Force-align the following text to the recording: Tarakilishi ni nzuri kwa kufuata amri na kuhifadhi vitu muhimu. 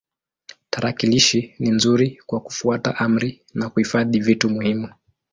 Tarakilishi 0.69 1.55
ni 1.59 1.69
nzuri 1.71 2.21
kwa 2.25 2.39
kufuata 2.39 2.95
amri 2.97 3.41
na 3.53 3.69
kuhifadhi 3.69 4.19
vitu 4.19 4.49
muhimu. 4.49 4.93